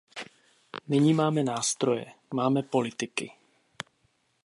Nyní 0.87 1.13
máme 1.13 1.43
nástroje; 1.43 2.05
máme 2.33 2.63
politiky. 2.63 3.31